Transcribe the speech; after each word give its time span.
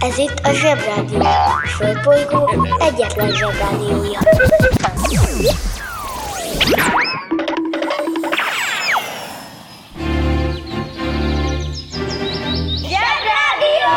Ez 0.00 0.18
itt 0.18 0.38
a 0.42 0.52
Zsebrádió. 0.52 1.20
A 1.20 1.66
Földbolygó 1.76 2.50
egyetlen 2.78 3.30
Zsebrádiója. 3.30 4.18
Zsebrádió! 12.76 13.92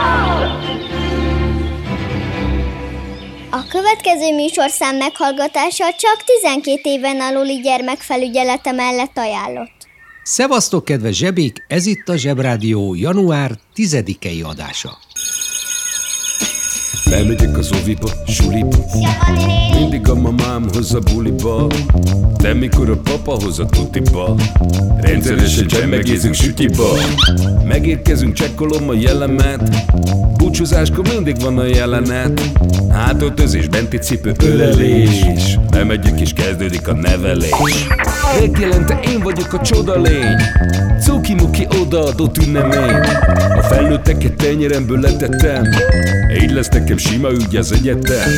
A 3.50 3.66
következő 3.70 4.36
műsorszám 4.36 4.95
meghallgatása 4.95 5.86
csak 5.97 6.23
12 6.41 6.79
éven 6.84 7.21
aluli 7.21 7.59
gyermekfelügyelete 7.61 8.71
mellett 8.71 9.18
ajánlott. 9.18 9.88
Szevasztok, 10.23 10.86
kedves 10.86 11.16
zsebék! 11.16 11.66
Ez 11.68 11.86
itt 11.86 12.09
a 12.09 12.18
Zsebrádió 12.18 12.95
január 12.95 13.52
10-ei 13.75 14.45
adása. 14.45 14.98
Elmegyek 17.12 17.58
az 17.58 17.72
oviba, 17.82 18.09
suliba. 18.27 18.77
Mindig 19.80 20.09
a 20.09 20.16
mamám 20.16 20.66
hoz 20.73 20.94
a 20.94 21.00
buliba. 21.00 21.68
De 22.38 22.54
mikor 22.54 22.90
a 22.90 22.98
papa 22.98 23.44
hoz 23.44 23.59
a 23.59 23.66
tutiba 23.66 24.36
Rendszeresen 24.98 25.68
csemmegézünk 25.68 26.34
sütiba. 26.34 26.88
Megérkezünk, 27.68 28.34
csekkolom 28.34 28.90
a 28.90 28.94
jellemet 28.94 29.70
Búcsúzáskor 30.58 31.08
mindig 31.14 31.41
van 31.41 31.58
a 31.58 31.66
jelenet. 31.66 32.41
Hátöltözés, 32.91 33.68
benti 33.68 33.98
cipő, 33.98 34.34
ölelés 34.44 35.26
Bemegyek 35.72 36.20
és 36.20 36.34
kezdődik 36.34 36.88
a 36.88 36.94
nevelés. 36.94 37.88
Megjelente 38.40 38.99
én 39.08 39.20
vagyok 39.20 39.54
a 39.54 39.62
csoda 39.62 40.02
lény. 40.02 40.36
Cuki-muki 41.02 41.68
odaadott 41.82 42.38
ünnemény. 42.38 42.99
A 43.58 43.62
felnőtteket 43.62 44.34
tenyeremből 44.34 44.99
letettem. 44.99 45.63
Így 46.41 46.52
lesz 46.52 46.70
nekem 46.70 46.98
sima 46.98 47.32
ügy 47.32 47.55
az 47.55 47.72
egyetem. 47.72 48.29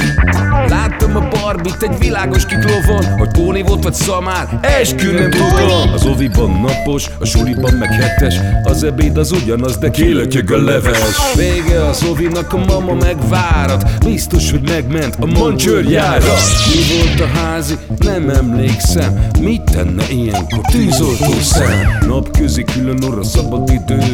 Láttam 0.68 1.16
a 1.16 1.28
barbit 1.28 1.82
egy 1.82 1.98
világos 2.00 2.46
kiklovon 2.46 3.06
Hogy 3.18 3.32
póni 3.32 3.62
volt 3.62 3.84
vagy 3.84 3.94
szamár, 3.94 4.60
eskü 4.62 5.12
nem 5.12 5.30
tudom. 5.30 5.94
Az 5.94 6.06
oviban 6.06 6.52
napos, 6.52 7.06
a 7.20 7.26
suliban 7.26 7.74
meg 7.74 7.94
hetes 7.94 8.36
Az 8.64 8.84
ebéd 8.84 9.18
az 9.18 9.32
ugyanaz, 9.32 9.78
de 9.78 9.90
kilötyög 9.90 10.52
a 10.52 10.64
leves. 10.64 11.36
Vége 11.36 11.86
az 11.86 12.04
ovinak, 12.10 12.54
a 12.54 12.58
mama 12.58 12.94
megvárat. 12.94 14.06
Biztos, 14.06 14.52
hogy 14.52 14.70
megment 14.70 15.16
a 15.20 15.26
mancsőrjára. 15.26 16.34
Mi 16.68 16.98
volt 16.98 17.20
a 17.20 17.40
házi? 17.40 17.78
Nem 17.98 18.30
emlékszem. 18.30 19.28
Mit 19.42 19.62
tenne 19.62 20.04
ilyenkor? 20.10 20.62
Tűzoltó 20.72 21.32
szem? 21.42 21.98
Napközi 22.08 22.64
külön 22.64 23.04
orra 23.04 23.24
szabad 23.24 23.70
idő 23.70 24.14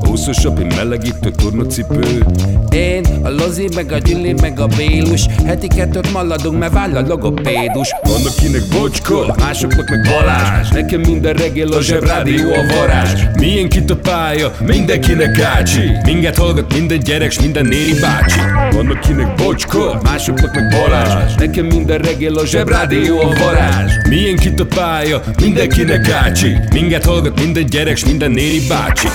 Húszosabb, 0.00 0.58
egy 0.58 0.76
melegítő 0.76 1.30
tornacipő. 1.30 2.24
Én, 2.70 3.04
a 3.22 3.28
Lozi, 3.30 3.68
meg 3.74 3.92
a 3.92 3.98
Gyüli, 3.98 4.34
meg 4.40 4.60
a 4.60 4.66
Bélus. 4.66 5.26
Heti 5.46 5.66
kettőt 5.66 6.12
maladunk, 6.12 6.58
mert 6.58 6.72
váll 6.72 6.96
a 6.96 7.00
logopédus. 7.06 7.94
Van 8.02 8.26
akinek 8.26 8.62
bocska, 8.70 9.34
másoknak 9.38 9.88
meg 9.88 10.00
Balázs. 10.10 10.68
Nekem 10.68 11.00
minden 11.00 11.34
reggel 11.34 11.68
a 11.68 11.82
zsebrádió 11.82 12.52
a 12.52 12.74
varázs. 12.76 13.22
Milyen 13.38 13.68
kit 13.68 13.90
a 13.90 13.96
pálya, 13.96 14.52
mindenkinek 14.66 15.40
ácsi 15.40 15.92
Minket 16.04 16.36
hallgat 16.36 16.74
minden 16.74 16.98
gyerek, 16.98 17.30
s 17.34 17.40
minden 17.40 17.66
néri 17.66 17.94
bácsi 18.00 18.40
Van 18.70 18.90
akinek 18.90 19.34
bocska, 19.34 20.00
másoknak 20.02 20.54
meg 20.54 20.68
Balázs 20.68 21.34
Nekem 21.34 21.66
minden 21.66 21.98
reggel 21.98 22.34
a 22.34 22.46
zsebrádió 22.46 23.20
a 23.20 23.34
varázs 23.38 23.92
Milyen 24.08 24.36
kit 24.36 24.60
a 24.60 24.66
pálya, 24.66 25.22
mindenkinek 25.40 26.08
ácsi 26.08 26.56
Minket 26.72 27.04
hallgat 27.04 27.40
minden 27.40 27.66
gyerek, 27.66 27.96
s 27.96 28.04
minden 28.04 28.30
néri 28.30 28.60
bácsi 28.68 29.06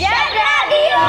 Zsebrádió! 0.00 1.04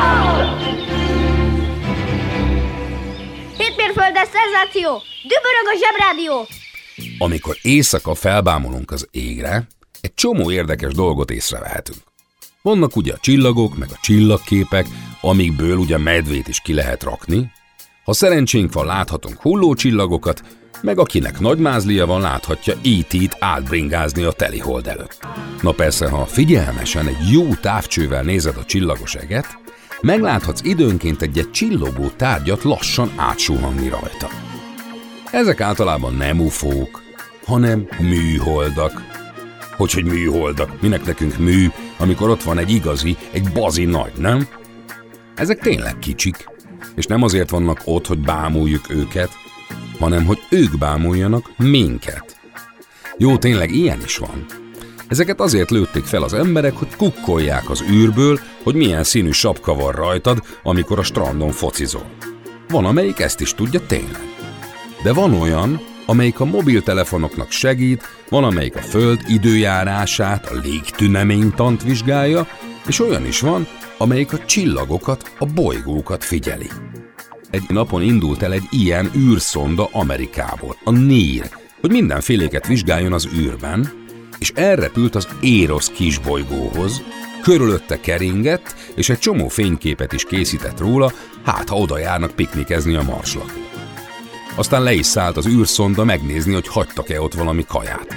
Hétmérföldes 3.58 4.28
szenzáció! 4.34 5.02
Dübörög 5.24 5.68
a 5.74 5.78
Zsebrádió! 5.80 6.48
Amikor 7.18 7.58
éjszaka 7.62 8.16
felbámulunk 8.16 8.92
az 8.92 9.08
égre, 9.12 9.68
egy 10.02 10.14
csomó 10.14 10.52
érdekes 10.52 10.94
dolgot 10.94 11.32
észrevehetünk. 11.32 12.00
Vannak 12.62 12.96
ugye 12.96 13.14
a 13.14 13.18
csillagok, 13.22 13.78
meg 13.78 13.90
a 13.92 14.00
csillagképek, 14.02 14.88
amikből 15.22 15.78
ugye 15.78 15.98
medvét 15.98 16.48
is 16.48 16.60
ki 16.60 16.74
lehet 16.74 17.04
rakni. 17.04 17.52
Ha 18.04 18.14
szerencsénk 18.14 18.74
van, 18.74 18.86
láthatunk 18.86 19.42
hullócsillagokat, 19.42 20.44
meg 20.82 21.00
akinek 21.00 21.40
nagy 21.40 21.58
mázlia 21.58 22.06
van, 22.06 22.22
láthatja 22.22 22.74
E.T.-t 22.74 23.36
átbringázni 23.40 24.24
a 24.24 24.32
telihold 24.32 24.88
előtt. 24.88 25.28
Na 25.62 25.72
persze, 25.72 26.10
ha 26.10 26.26
figyelmesen 26.26 27.08
egy 27.08 27.32
jó 27.32 27.54
távcsővel 27.54 28.24
nézed 28.24 28.58
a 28.58 28.66
csillagos 28.66 29.16
eget, 29.16 29.58
megláthatsz 30.02 30.62
időnként 30.64 31.22
egy-egy 31.22 31.52
csillogó 31.52 32.08
tárgyat 32.08 32.64
lassan 32.64 33.12
átsuhanni 33.16 33.90
rajta. 33.90 34.30
Ezek 35.32 35.62
általában 35.62 36.14
nem 36.14 36.40
ufók, 36.40 37.02
hanem 37.46 37.88
műholdak. 38.00 39.21
Hogy, 39.78 39.92
hogy 39.92 40.06
műholdak? 40.06 40.82
Minek 40.82 41.06
nekünk 41.06 41.38
mű, 41.38 41.68
amikor 41.98 42.30
ott 42.30 42.44
van 42.44 42.58
egy 42.58 42.70
igazi, 42.70 43.18
egy 43.32 43.52
bazi 43.52 43.86
nagy, 43.86 44.12
nem? 44.18 44.48
Ezek 45.36 45.60
tényleg 45.60 46.00
kicsik, 46.00 46.50
és 46.96 47.06
nem 47.06 47.24
azért 47.24 47.50
vannak 47.50 47.82
ott, 47.86 48.08
hogy 48.08 48.20
bámuljuk 48.20 48.90
őket, 48.90 49.30
hanem 50.00 50.26
hogy 50.26 50.40
ők 50.50 50.78
bámuljanak 50.78 51.52
minket. 51.58 52.40
Jó, 53.18 53.38
tényleg 53.38 53.72
ilyen 53.72 54.00
is 54.04 54.18
van. 54.18 54.46
Ezeket 55.08 55.40
azért 55.40 55.72
lőtték 55.72 56.04
fel 56.04 56.24
az 56.24 56.34
emberek, 56.34 56.74
hogy 56.74 56.96
kukkolják 56.96 57.70
az 57.70 57.84
űrből, 57.92 58.40
hogy 58.64 58.76
milyen 58.76 59.04
színű 59.04 59.32
sapka 59.32 59.74
van 59.76 59.92
rajtad, 59.92 60.44
amikor 60.64 61.00
a 61.00 61.04
strandon 61.04 61.52
focizol. 61.52 62.06
Van, 62.68 62.86
amelyik 62.86 63.20
ezt 63.20 63.42
is 63.42 63.54
tudja 63.54 63.80
tényleg. 63.88 64.22
De 65.04 65.14
van 65.14 65.34
olyan, 65.34 65.82
amelyik 66.12 66.40
a 66.40 66.46
mobiltelefonoknak 66.46 67.52
segít, 67.52 68.04
van, 68.30 68.44
amelyik 68.44 68.76
a 68.76 68.82
Föld 68.82 69.22
időjárását, 69.28 70.46
a 70.46 70.60
légtüneménytant 70.64 71.84
vizsgálja, 71.84 72.48
és 72.88 73.00
olyan 73.00 73.26
is 73.26 73.40
van, 73.40 73.68
amelyik 73.98 74.34
a 74.34 74.46
csillagokat, 74.46 75.32
a 75.40 75.46
bolygókat 75.46 76.24
figyeli. 76.24 76.70
Egy 77.50 77.64
napon 77.68 78.02
indult 78.02 78.42
el 78.42 78.54
egy 78.54 78.68
ilyen 78.70 79.12
űrszonda 79.18 79.90
Amerikából, 79.92 80.76
a 80.84 80.92
NIR, 80.92 81.50
hogy 81.82 81.92
mindenféléket 81.92 82.68
vizsgáljon 82.68 83.14
az 83.14 83.28
űrben, 83.36 83.92
és 84.40 84.52
elrepült 84.56 85.16
az 85.16 85.28
Érosz 85.42 85.90
kisbolygóhoz, 85.90 87.02
körülötte 87.42 88.00
keringett, 88.00 88.76
és 88.96 89.10
egy 89.10 89.20
csomó 89.20 89.48
fényképet 89.48 90.14
is 90.14 90.24
készített 90.24 90.80
róla, 90.80 91.12
hát 91.46 91.70
ha 91.70 91.76
oda 91.76 91.98
járnak 91.98 92.32
piknikezni 92.32 92.96
a 92.96 93.04
marslakók. 93.04 93.71
Aztán 94.56 94.84
le 94.84 94.94
is 94.94 95.06
szállt 95.06 95.38
az 95.38 95.48
űrszonda 95.48 96.04
megnézni, 96.04 96.54
hogy 96.54 96.68
hagytak-e 96.68 97.22
ott 97.22 97.34
valami 97.34 97.66
kaját. 97.68 98.16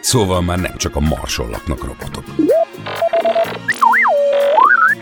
Szóval 0.00 0.42
már 0.42 0.60
nem 0.60 0.76
csak 0.76 0.96
a 0.96 1.00
marson 1.00 1.50
laknak 1.50 1.84
robotok. 1.84 2.24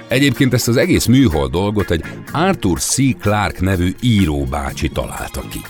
Egyébként 0.08 0.52
ezt 0.52 0.68
az 0.68 0.76
egész 0.76 1.06
műhold 1.06 1.50
dolgot 1.50 1.90
egy 1.90 2.04
Arthur 2.32 2.80
C. 2.80 2.96
Clarke 3.20 3.58
nevű 3.60 3.94
íróbácsi 4.00 4.88
találta 4.88 5.40
ki. 5.50 5.60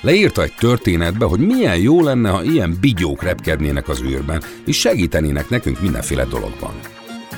Leírta 0.00 0.42
egy 0.42 0.54
történetbe, 0.58 1.24
hogy 1.24 1.40
milyen 1.40 1.76
jó 1.76 2.02
lenne, 2.02 2.30
ha 2.30 2.42
ilyen 2.42 2.76
bigyók 2.80 3.22
repkednének 3.22 3.88
az 3.88 4.02
űrben, 4.02 4.42
és 4.66 4.78
segítenének 4.78 5.48
nekünk 5.48 5.80
mindenféle 5.80 6.24
dologban. 6.24 6.72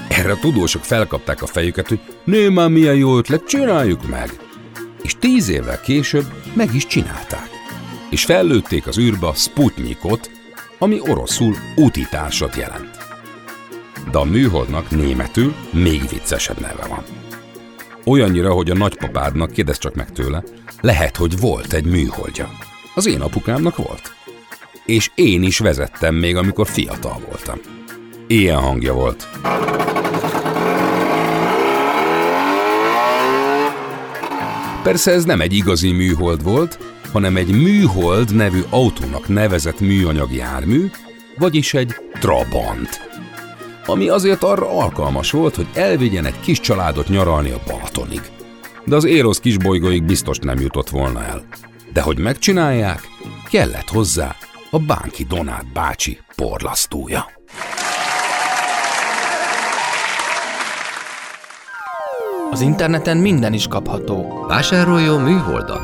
Erre 0.09 0.33
a 0.33 0.39
tudósok 0.41 0.85
felkapták 0.85 1.43
a 1.43 1.47
fejüket, 1.47 1.89
hogy 1.89 2.01
nő 2.25 2.51
már 2.51 2.69
milyen 2.69 2.97
jó 2.97 3.17
ötlet, 3.19 3.47
csináljuk 3.47 4.09
meg! 4.09 4.46
És 5.07 5.17
tíz 5.19 5.49
évvel 5.49 5.81
később 5.81 6.27
meg 6.55 6.75
is 6.75 6.87
csinálták. 6.87 7.49
És 8.11 8.25
fellőtték 8.25 8.87
az 8.87 8.99
űrbe 8.99 9.33
Sputnikot, 9.35 10.31
ami 10.79 11.01
oroszul 11.01 11.57
útitársat 11.77 12.57
jelent. 12.57 12.99
De 14.11 14.19
a 14.19 14.25
műholdnak 14.25 14.91
németül 14.91 15.55
még 15.71 16.09
viccesebb 16.09 16.61
neve 16.61 16.87
van. 16.87 17.03
Olyannyira, 18.05 18.53
hogy 18.53 18.71
a 18.71 18.75
nagypapádnak, 18.75 19.51
kérdezz 19.51 19.79
csak 19.79 19.95
meg 19.95 20.13
tőle, 20.13 20.43
lehet, 20.81 21.17
hogy 21.17 21.39
volt 21.39 21.73
egy 21.73 21.87
műholdja. 21.87 22.49
Az 22.95 23.07
én 23.07 23.21
apukámnak 23.21 23.77
volt. 23.77 24.15
És 24.87 25.11
én 25.15 25.43
is 25.43 25.59
vezettem 25.59 26.15
még, 26.15 26.37
amikor 26.37 26.67
fiatal 26.67 27.21
voltam. 27.29 27.59
Ilyen 28.27 28.59
hangja 28.59 28.93
volt. 28.93 29.29
Persze 34.87 35.13
ez 35.13 35.25
nem 35.25 35.41
egy 35.41 35.53
igazi 35.53 35.93
műhold 35.93 36.43
volt, 36.43 36.79
hanem 37.13 37.37
egy 37.37 37.51
műhold 37.51 38.35
nevű 38.35 38.61
autónak 38.71 39.29
nevezett 39.29 39.81
műanyag 39.81 40.33
jármű, 40.33 40.91
vagyis 41.39 41.75
egy 41.75 41.95
Trabant. 42.13 43.01
Ami 43.87 44.09
azért 44.09 44.43
arra 44.43 44.79
alkalmas 44.79 45.31
volt, 45.31 45.55
hogy 45.55 45.67
elvigyen 45.75 46.25
egy 46.25 46.41
kis 46.41 46.61
családot 46.61 47.09
nyaralni 47.09 47.51
a 47.51 47.61
Balatonig. 47.67 48.21
De 48.85 48.97
az 48.97 49.05
Érosz 49.05 49.41
kisbolygóig 49.41 50.03
biztos 50.03 50.39
nem 50.39 50.61
jutott 50.61 50.89
volna 50.89 51.25
el. 51.25 51.45
De 51.93 52.01
hogy 52.01 52.19
megcsinálják, 52.19 53.01
kellett 53.51 53.89
hozzá 53.89 54.37
a 54.71 54.79
Bánki 54.79 55.25
Donát 55.25 55.73
bácsi 55.73 56.19
porlasztója. 56.37 57.36
Az 62.57 62.63
interneten 62.63 63.17
minden 63.17 63.53
is 63.53 63.67
kapható. 63.67 64.45
Vásároljon 64.49 65.21
műholdat! 65.21 65.81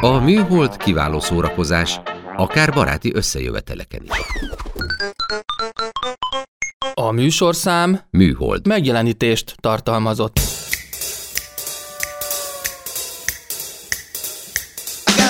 A 0.00 0.18
műhold 0.18 0.76
kiváló 0.76 1.20
szórakozás, 1.20 2.00
akár 2.36 2.72
baráti 2.72 3.14
összejöveteleken 3.14 4.02
is. 4.02 4.10
A 6.94 7.10
műsorszám 7.10 8.00
Műhold. 8.10 8.66
megjelenítést 8.66 9.54
tartalmazott. 9.60 10.53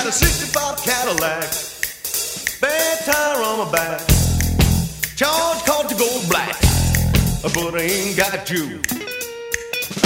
Got 0.05 0.13
a 0.13 0.17
65 0.17 0.77
Cadillac, 0.85 1.49
bad 2.61 3.05
tire 3.05 3.41
on 3.41 3.65
my 3.65 3.71
back. 3.71 4.01
Charge 5.15 5.65
called 5.65 5.89
to 5.89 5.95
go 5.95 6.05
black, 6.29 6.53
but 7.41 7.73
I 7.73 7.81
ain't 7.81 8.15
got 8.15 8.45
you. 8.51 8.77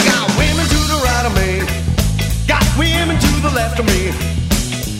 Got 0.07 0.25
women 0.39 0.65
to 0.71 0.79
the 0.87 0.99
right 1.03 1.25
of 1.27 1.35
me, 1.35 1.59
got 2.47 2.63
women 2.79 3.19
to 3.19 3.31
the 3.43 3.51
left 3.51 3.79
of 3.79 3.87
me. 3.87 4.15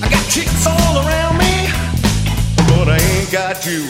I 0.03 0.09
got 0.09 0.25
chicks 0.27 0.67
all 0.67 0.95
around 1.07 1.37
me, 1.37 1.71
but 2.67 2.89
I 2.91 2.99
ain't 2.99 3.31
got 3.31 3.65
you. 3.65 3.87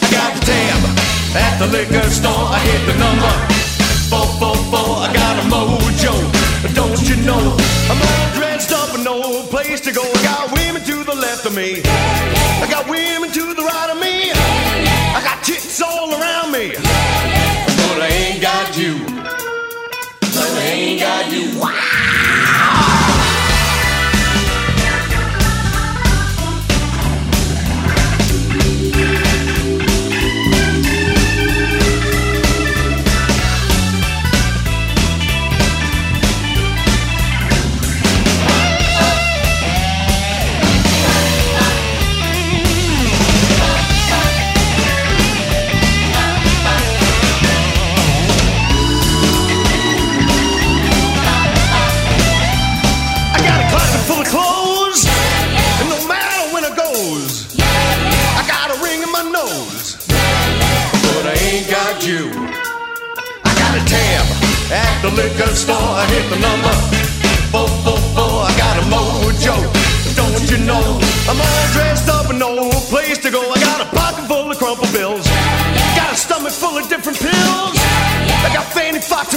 I 0.00 0.08
got 0.08 0.32
the 0.32 0.40
tab 0.40 0.80
at 1.36 1.58
the 1.58 1.66
liquor 1.68 2.08
store. 2.08 2.48
I 2.48 2.58
hit 2.64 2.80
the 2.88 2.96
number 2.96 3.32
four 4.08 4.24
four 4.40 4.56
four. 4.72 5.04
I 5.04 5.12
got 5.12 5.36
a 5.36 5.48
mojo, 5.52 6.31
don't 6.70 7.02
you 7.08 7.16
know? 7.24 7.56
I'm 7.90 8.00
all 8.00 8.34
dressed 8.34 8.72
up 8.72 8.94
and 8.94 9.04
no 9.04 9.42
place 9.48 9.80
to 9.82 9.92
go. 9.92 10.02
I 10.02 10.22
got 10.22 10.52
women 10.52 10.82
to 10.82 11.04
the 11.04 11.14
left 11.14 11.46
of 11.46 11.54
me. 11.54 11.82
I 11.84 12.66
got 12.70 12.88
women 12.88 13.30
to 13.32 13.54
the 13.54 13.62
right 13.62 13.90
of 13.90 13.98
me. 13.98 14.30
I 14.30 15.20
got 15.24 15.42
chicks 15.42 15.82
all 15.82 16.12
around 16.12 16.52
me, 16.52 16.72
but 16.72 17.98
I 18.00 18.08
ain't 18.08 18.42
got 18.42 18.76
you. 18.78 18.98
But 20.20 20.50
I 20.58 20.62
ain't 20.62 21.00
got 21.00 21.32
you. 21.32 21.60
I 21.62 22.11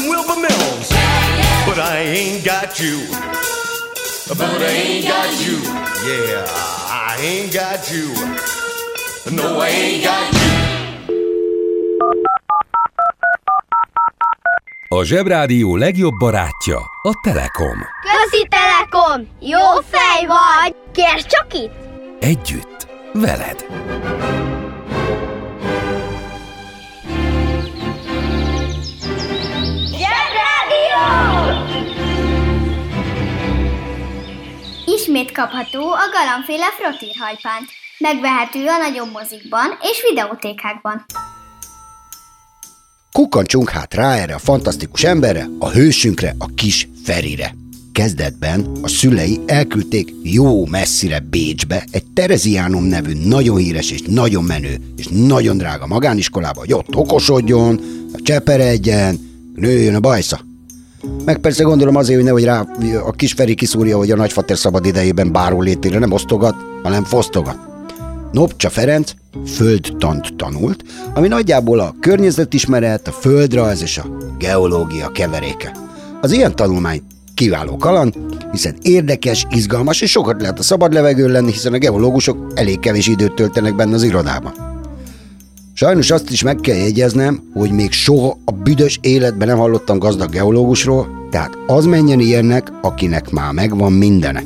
And 0.05 0.13
Wilbur 0.13 0.39
Mills, 0.39 0.89
but 1.65 1.79
I 1.79 1.97
ain't 1.97 2.45
got 2.45 2.79
you. 2.79 2.99
But 4.27 4.39
I 4.39 4.67
ain't 4.67 5.07
got 5.07 5.31
you. 5.45 5.57
Yeah, 6.05 6.45
I 6.89 7.17
ain't 7.21 7.53
got 7.53 7.89
you. 7.91 8.13
No, 9.35 9.59
I 9.59 9.67
ain't 9.67 10.03
got 10.03 10.33
you. 10.33 10.51
A 14.87 15.03
Zsebrádió 15.03 15.75
legjobb 15.75 16.17
barátja 16.17 16.77
a 17.01 17.19
Telekom. 17.23 17.77
Közi 18.01 18.47
Telekom! 18.49 19.27
Jó 19.39 19.81
fej 19.89 20.25
vagy! 20.25 20.75
Kérd 20.91 21.25
csak 21.25 21.53
itt! 21.53 21.73
Együtt, 22.19 22.87
veled. 23.13 23.65
Ismét 35.15 35.31
kapható 35.31 35.91
a 35.91 36.09
galambféle 36.11 36.65
frottírhajpánt. 36.79 37.69
Megvehető 37.97 38.65
a 38.67 38.77
nagyobb 38.77 39.11
mozikban 39.11 39.77
és 39.81 40.01
videótékákban. 40.09 41.05
Kukkancsunk 43.11 43.69
hát 43.69 43.93
rá 43.93 44.15
erre 44.15 44.33
a 44.33 44.39
fantasztikus 44.39 45.03
emberre, 45.03 45.47
a 45.59 45.69
hősünkre, 45.69 46.35
a 46.37 46.45
kis 46.55 46.87
Ferire. 47.03 47.55
Kezdetben 47.93 48.71
a 48.81 48.87
szülei 48.87 49.39
elküldték 49.45 50.13
jó 50.23 50.65
messzire 50.65 51.19
Bécsbe 51.19 51.83
egy 51.91 52.05
Tereziánum 52.13 52.83
nevű 52.83 53.13
nagyon 53.13 53.57
híres 53.57 53.91
és 53.91 54.01
nagyon 54.01 54.43
menő 54.43 54.77
és 54.97 55.07
nagyon 55.07 55.57
drága 55.57 55.87
magániskolába, 55.87 56.59
hogy 56.59 56.73
ott 56.73 56.95
okosodjon, 56.95 57.81
cseperedjen, 58.23 59.19
nőjön 59.55 59.95
a 59.95 59.99
bajsza. 59.99 60.44
Meg 61.25 61.37
persze 61.37 61.63
gondolom 61.63 61.95
azért, 61.95 62.15
hogy 62.15 62.25
nehogy 62.25 62.43
rá 62.43 62.65
a 63.05 63.11
kis 63.11 63.33
Feri 63.33 63.55
kiszúrja, 63.55 63.97
hogy 63.97 64.11
a 64.11 64.15
nagyfater 64.15 64.57
szabad 64.57 64.85
idejében 64.85 65.31
báró 65.31 65.61
létére 65.61 65.99
nem 65.99 66.11
osztogat, 66.11 66.55
hanem 66.83 67.03
fosztogat. 67.03 67.57
Nopcsa 68.31 68.69
Ferenc 68.69 69.11
földtant 69.47 70.35
tanult, 70.35 70.83
ami 71.13 71.27
nagyjából 71.27 71.79
a 71.79 71.95
környezetismeret, 71.99 73.07
a 73.07 73.11
földrajz 73.11 73.81
és 73.81 73.97
a 73.97 74.17
geológia 74.37 75.07
keveréke. 75.07 75.75
Az 76.21 76.31
ilyen 76.31 76.55
tanulmány 76.55 77.01
kiváló 77.33 77.77
kaland, 77.77 78.13
hiszen 78.51 78.75
érdekes, 78.81 79.45
izgalmas 79.49 80.01
és 80.01 80.11
sokat 80.11 80.41
lehet 80.41 80.59
a 80.59 80.63
szabad 80.63 80.93
levegőn 80.93 81.31
lenni, 81.31 81.51
hiszen 81.51 81.73
a 81.73 81.77
geológusok 81.77 82.51
elég 82.55 82.79
kevés 82.79 83.07
időt 83.07 83.35
töltenek 83.35 83.75
benne 83.75 83.93
az 83.93 84.03
irodában. 84.03 84.74
Sajnos 85.77 86.11
azt 86.11 86.29
is 86.29 86.43
meg 86.43 86.55
kell 86.55 86.75
jegyeznem, 86.75 87.49
hogy 87.53 87.71
még 87.71 87.91
soha 87.91 88.37
a 88.45 88.51
büdös 88.51 88.99
életben 89.01 89.47
nem 89.47 89.57
hallottam 89.57 89.99
gazdag 89.99 90.29
geológusról, 90.29 91.27
tehát 91.29 91.57
az 91.67 91.85
menjen 91.85 92.19
ilyennek, 92.19 92.71
akinek 92.81 93.29
már 93.29 93.51
megvan 93.51 93.91
mindene. 93.91 94.43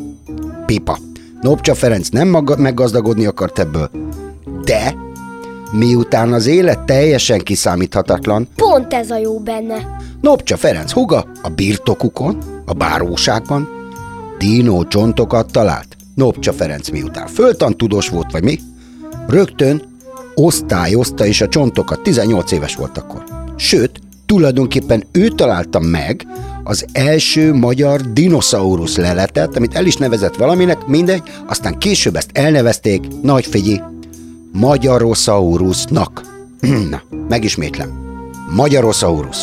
Pipa. 0.65 0.97
Nopcsa 1.41 1.75
Ferenc 1.75 2.09
nem 2.09 2.27
maga- 2.27 2.57
meggazdagodni 2.57 3.25
akart 3.25 3.59
ebből, 3.59 3.89
de 4.63 4.95
miután 5.71 6.33
az 6.33 6.45
élet 6.45 6.79
teljesen 6.79 7.39
kiszámíthatatlan, 7.39 8.47
Pont 8.55 8.93
ez 8.93 9.09
a 9.09 9.17
jó 9.17 9.39
benne. 9.39 9.97
Nopcsa 10.21 10.57
Ferenc 10.57 10.91
huga 10.91 11.25
a 11.41 11.49
birtokukon, 11.49 12.37
a 12.65 12.73
báróságban 12.73 13.67
dínó 14.37 14.85
csontokat 14.85 15.51
talált. 15.51 15.95
Nopcsa 16.15 16.53
Ferenc 16.53 16.89
miután 16.89 17.27
föltant 17.27 17.77
tudós 17.77 18.09
volt, 18.09 18.31
vagy 18.31 18.43
mi, 18.43 18.59
rögtön 19.27 19.88
osztályozta 20.39 21.25
is 21.25 21.41
a 21.41 21.47
csontokat, 21.47 22.01
18 22.01 22.51
éves 22.51 22.75
volt 22.75 22.97
akkor. 22.97 23.23
Sőt, 23.55 23.99
tulajdonképpen 24.25 25.03
ő 25.11 25.27
találta 25.27 25.79
meg 25.79 26.27
az 26.63 26.85
első 26.91 27.53
magyar 27.53 28.01
dinoszaurusz 28.01 28.97
leletet, 28.97 29.55
amit 29.55 29.75
el 29.75 29.85
is 29.85 29.95
nevezett 29.95 30.35
valaminek, 30.35 30.85
mindegy, 30.85 31.21
aztán 31.47 31.77
később 31.77 32.15
ezt 32.15 32.29
elnevezték, 32.33 33.01
nagy 33.21 33.45
figyi, 33.45 33.81
Magyarosaurusnak. 34.51 36.21
Na, 36.89 37.01
megismétlem. 37.27 37.89
Magyarosaurus. 38.55 39.37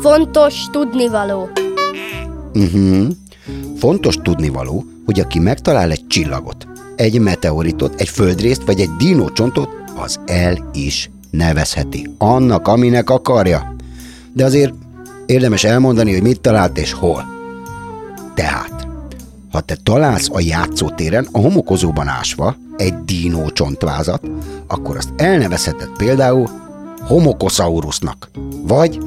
Fontos 0.00 0.66
tudnivaló. 0.70 1.48
Uh-huh. 2.54 3.06
Fontos 3.82 4.16
tudnivaló, 4.22 4.84
hogy 5.04 5.20
aki 5.20 5.38
megtalál 5.38 5.90
egy 5.90 6.06
csillagot, 6.06 6.66
egy 6.96 7.20
meteoritot, 7.20 8.00
egy 8.00 8.08
földrészt 8.08 8.62
vagy 8.64 8.80
egy 8.80 8.90
dinócsontot, 8.98 9.68
az 9.96 10.20
el 10.26 10.70
is 10.72 11.10
nevezheti. 11.30 12.10
Annak, 12.18 12.68
aminek 12.68 13.10
akarja. 13.10 13.74
De 14.32 14.44
azért 14.44 14.72
érdemes 15.26 15.64
elmondani, 15.64 16.12
hogy 16.12 16.22
mit 16.22 16.40
talált 16.40 16.78
és 16.78 16.92
hol. 16.92 17.24
Tehát, 18.34 18.86
ha 19.50 19.60
te 19.60 19.76
találsz 19.82 20.28
a 20.32 20.40
játszótéren 20.40 21.28
a 21.32 21.38
homokozóban 21.38 22.08
ásva 22.08 22.56
egy 22.76 22.94
dínó 23.04 23.50
csontvázat, 23.50 24.30
akkor 24.66 24.96
azt 24.96 25.12
elnevezheted 25.16 25.90
például 25.96 26.48
homokosaurusnak, 27.00 28.30
vagy 28.66 28.98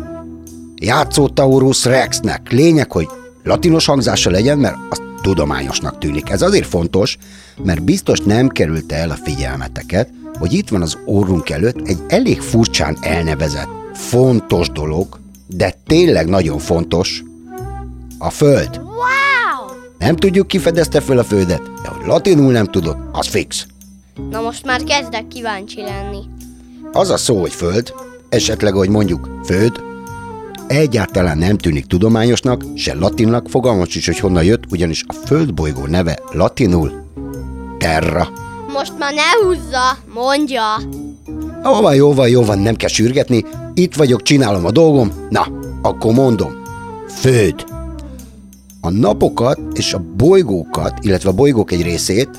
játszótaurus 0.75 1.85
rexnek. 1.85 2.51
Lényeg, 2.51 2.91
hogy 2.91 3.07
latinos 3.45 3.85
hangzása 3.85 4.29
legyen, 4.29 4.57
mert 4.57 4.75
az 4.89 5.01
tudományosnak 5.21 5.97
tűnik. 5.97 6.29
Ez 6.29 6.41
azért 6.41 6.67
fontos, 6.67 7.17
mert 7.63 7.83
biztos 7.83 8.19
nem 8.19 8.47
kerülte 8.47 8.95
el 8.95 9.09
a 9.09 9.17
figyelmeteket, 9.23 10.09
hogy 10.39 10.53
itt 10.53 10.69
van 10.69 10.81
az 10.81 10.97
orrunk 11.05 11.49
előtt 11.49 11.87
egy 11.87 11.97
elég 12.07 12.41
furcsán 12.41 12.97
elnevezett, 13.01 13.69
fontos 13.93 14.69
dolog, 14.69 15.19
de 15.47 15.73
tényleg 15.87 16.27
nagyon 16.27 16.59
fontos, 16.59 17.23
a 18.17 18.29
Föld. 18.29 18.77
Wow! 18.77 19.77
Nem 19.97 20.15
tudjuk, 20.15 20.47
ki 20.47 20.57
fedezte 20.57 21.01
föl 21.01 21.19
a 21.19 21.23
Földet, 21.23 21.61
de 21.83 21.89
hogy 21.89 22.05
latinul 22.05 22.51
nem 22.51 22.65
tudod, 22.65 22.97
az 23.11 23.27
fix. 23.27 23.65
Na 24.29 24.41
most 24.41 24.65
már 24.65 24.83
kezdek 24.83 25.27
kíváncsi 25.27 25.81
lenni. 25.81 26.19
Az 26.91 27.09
a 27.09 27.17
szó, 27.17 27.39
hogy 27.39 27.53
Föld, 27.53 27.93
esetleg, 28.29 28.73
hogy 28.73 28.89
mondjuk 28.89 29.29
Föld, 29.43 29.83
egyáltalán 30.67 31.37
nem 31.37 31.57
tűnik 31.57 31.85
tudományosnak, 31.85 32.63
se 32.75 32.93
latinnak, 32.93 33.49
fogalmas 33.49 33.95
is, 33.95 34.05
hogy 34.05 34.19
honnan 34.19 34.43
jött, 34.43 34.63
ugyanis 34.71 35.03
a 35.07 35.13
Földbolygó 35.13 35.85
neve 35.85 36.19
latinul 36.31 36.91
Terra. 37.77 38.29
Most 38.73 38.93
már 38.99 39.13
ne 39.13 39.45
húzza, 39.45 39.97
mondja. 40.13 40.61
Jó 41.63 41.81
van, 41.81 41.95
jó 41.95 42.13
van, 42.13 42.29
jó 42.29 42.43
van, 42.43 42.59
nem 42.59 42.75
kell 42.75 42.89
sürgetni, 42.89 43.45
itt 43.73 43.95
vagyok, 43.95 44.21
csinálom 44.21 44.65
a 44.65 44.71
dolgom, 44.71 45.11
na, 45.29 45.47
akkor 45.81 46.13
mondom. 46.13 46.51
Föld. 47.07 47.65
A 48.81 48.89
napokat 48.89 49.59
és 49.73 49.93
a 49.93 50.03
bolygókat, 50.15 50.93
illetve 51.01 51.29
a 51.29 51.33
bolygók 51.33 51.71
egy 51.71 51.81
részét 51.81 52.29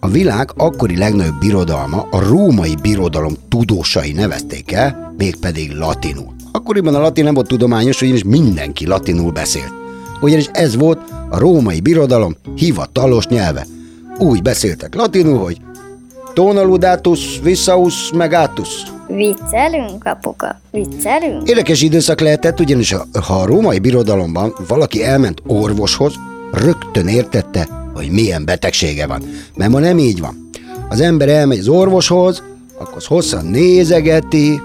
a 0.00 0.08
világ 0.08 0.50
akkori 0.56 0.96
legnagyobb 0.96 1.38
birodalma, 1.38 2.06
a 2.10 2.28
római 2.28 2.74
birodalom 2.82 3.34
tudósai 3.48 4.12
nevezték 4.12 4.72
el, 4.72 5.14
mégpedig 5.16 5.72
latinul. 5.72 6.34
Akkoriban 6.56 6.94
a 6.94 7.00
latin 7.00 7.24
nem 7.24 7.34
volt 7.34 7.46
tudományos, 7.46 8.02
ugyanis 8.02 8.24
mindenki 8.24 8.86
latinul 8.86 9.32
beszélt. 9.32 9.72
Ugyanis 10.20 10.46
ez 10.52 10.76
volt 10.76 10.98
a 11.28 11.38
római 11.38 11.80
birodalom 11.80 12.36
hivatalos 12.54 13.26
nyelve. 13.26 13.66
Úgy 14.18 14.42
beszéltek 14.42 14.94
latinul, 14.94 15.38
hogy 15.38 15.60
Tonaludatus, 16.34 17.40
Vissaus, 17.42 18.12
Megatus. 18.12 18.82
Viccelünk, 19.06 20.04
apuka? 20.04 20.60
Viccelünk? 20.70 21.48
Érdekes 21.48 21.82
időszak 21.82 22.20
lehetett, 22.20 22.60
ugyanis 22.60 22.92
ha 22.92 23.06
ha 23.20 23.34
a 23.34 23.46
római 23.46 23.78
birodalomban 23.78 24.54
valaki 24.68 25.04
elment 25.04 25.42
orvoshoz, 25.46 26.14
rögtön 26.52 27.08
értette, 27.08 27.68
hogy 27.94 28.10
milyen 28.10 28.44
betegsége 28.44 29.06
van. 29.06 29.22
Mert 29.54 29.70
ma 29.70 29.78
nem 29.78 29.98
így 29.98 30.20
van. 30.20 30.50
Az 30.88 31.00
ember 31.00 31.28
elmegy 31.28 31.58
az 31.58 31.68
orvoshoz, 31.68 32.42
akkor 32.78 33.02
hosszan 33.06 33.46
nézegeti, 33.46 34.60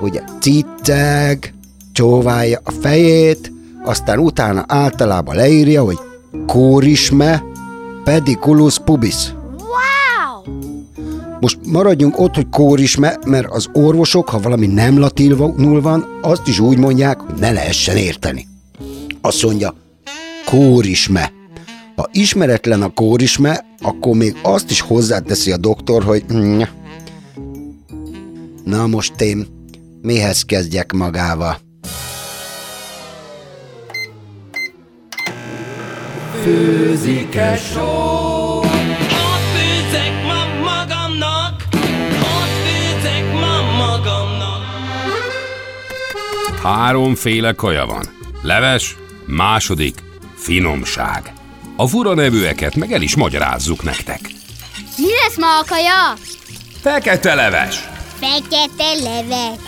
ugye 0.00 0.22
cicceg, 0.40 1.54
csóválja 1.92 2.60
a 2.64 2.70
fejét, 2.70 3.52
aztán 3.84 4.18
utána 4.18 4.64
általában 4.68 5.36
leírja, 5.36 5.82
hogy 5.82 5.98
kórisme, 6.46 7.42
pediculus 8.04 8.78
pubis. 8.78 9.34
Wow! 9.56 10.54
Most 11.40 11.58
maradjunk 11.66 12.18
ott, 12.18 12.34
hogy 12.34 12.48
kórisme, 12.48 13.18
mert 13.26 13.46
az 13.50 13.68
orvosok, 13.72 14.28
ha 14.28 14.40
valami 14.40 14.66
nem 14.66 14.98
latinul 14.98 15.80
van, 15.80 16.06
azt 16.22 16.46
is 16.46 16.58
úgy 16.58 16.78
mondják, 16.78 17.20
hogy 17.20 17.34
ne 17.38 17.50
lehessen 17.50 17.96
érteni. 17.96 18.46
Azt 19.20 19.42
mondja, 19.42 19.74
kórisme. 20.44 21.32
Ha 21.96 22.08
ismeretlen 22.12 22.82
a 22.82 22.88
kórisme, 22.88 23.64
akkor 23.80 24.16
még 24.16 24.36
azt 24.42 24.70
is 24.70 24.80
hozzáteszi 24.80 25.52
a 25.52 25.56
doktor, 25.56 26.02
hogy 26.02 26.24
"Mm, 26.32 26.60
na 28.64 28.86
most 28.86 29.20
én 29.20 29.57
mihez 30.00 30.42
kezdjek 30.44 30.92
magával? 30.92 31.58
Ott 39.10 39.44
főzek 39.54 40.24
ma 40.24 40.46
magamnak, 40.64 41.62
ott 42.20 42.54
főzek 42.64 43.32
ma 43.32 43.62
magamnak. 43.76 44.62
Háromféle 46.62 47.52
kaja 47.52 47.86
van. 47.86 48.04
Leves, 48.42 48.96
második, 49.26 50.02
finomság. 50.36 51.32
A 51.76 51.86
fura 51.86 52.14
nevűeket 52.14 52.74
meg 52.74 52.92
el 52.92 53.02
is 53.02 53.16
magyarázzuk 53.16 53.82
nektek. 53.82 54.20
Mi 54.96 55.06
lesz 55.22 55.36
ma 55.36 55.58
a 55.58 55.64
kaja? 55.68 56.14
Fekete 56.80 57.34
leves. 57.34 57.88
Fekete 58.20 58.92
leves. 59.02 59.58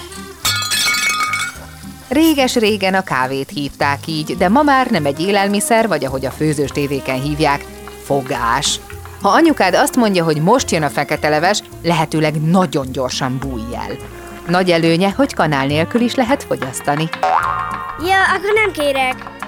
Réges-régen 2.10 2.94
a 2.94 3.02
kávét 3.02 3.50
hívták 3.50 3.98
így, 4.06 4.36
de 4.36 4.48
ma 4.48 4.62
már 4.62 4.90
nem 4.90 5.06
egy 5.06 5.20
élelmiszer, 5.20 5.88
vagy 5.88 6.04
ahogy 6.04 6.26
a 6.26 6.30
főzős 6.30 6.70
tévéken 6.70 7.22
hívják, 7.22 7.64
fogás. 8.04 8.80
Ha 9.22 9.28
anyukád 9.28 9.74
azt 9.74 9.96
mondja, 9.96 10.24
hogy 10.24 10.42
most 10.42 10.70
jön 10.70 10.82
a 10.82 10.88
fekete 10.88 11.28
leves, 11.28 11.62
lehetőleg 11.82 12.42
nagyon 12.42 12.92
gyorsan 12.92 13.38
bújj 13.38 13.74
el. 13.74 13.96
Nagy 14.46 14.70
előnye, 14.70 15.10
hogy 15.10 15.34
kanál 15.34 15.66
nélkül 15.66 16.00
is 16.00 16.14
lehet 16.14 16.44
fogyasztani. 16.44 17.08
Ja, 18.06 18.22
akkor 18.36 18.52
nem 18.54 18.72
kérek. 18.72 19.39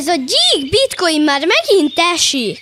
Ez 0.00 0.06
a 0.06 0.14
gyík 0.14 0.70
bitcoin 0.70 1.22
már 1.22 1.40
megint 1.40 1.92
esik. 2.14 2.60